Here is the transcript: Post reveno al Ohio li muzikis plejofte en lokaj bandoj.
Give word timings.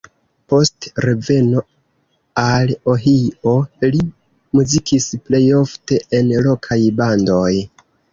Post 0.51 0.85
reveno 1.03 1.59
al 2.43 2.71
Ohio 2.93 3.53
li 3.89 3.99
muzikis 4.61 5.05
plejofte 5.29 6.01
en 6.21 6.33
lokaj 6.47 6.79
bandoj. 7.03 7.53